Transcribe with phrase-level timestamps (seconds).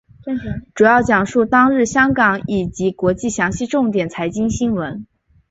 [0.73, 5.05] 主要讲述当日香港以及国际详细重点财经新闻。